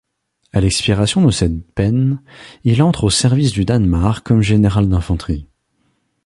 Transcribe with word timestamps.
À 0.51 0.61
l'expiration 0.61 1.23
de 1.23 1.29
cette 1.29 1.63
peine, 1.75 2.23
il 2.63 2.81
entre 2.81 3.03
au 3.03 3.09
service 3.11 3.51
du 3.51 3.65
Danemark 3.65 4.25
comme 4.25 4.41
général 4.41 4.89
d'infanterie. 4.89 5.45